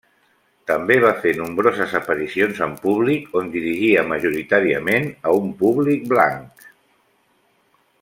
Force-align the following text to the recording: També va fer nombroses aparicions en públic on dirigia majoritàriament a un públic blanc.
També 0.69 0.95
va 1.03 1.11
fer 1.25 1.33
nombroses 1.41 1.93
aparicions 1.99 2.63
en 2.69 2.73
públic 2.87 3.37
on 3.43 3.53
dirigia 3.59 4.07
majoritàriament 4.15 5.07
a 5.33 5.39
un 5.45 5.53
públic 5.65 6.13
blanc. 6.15 6.69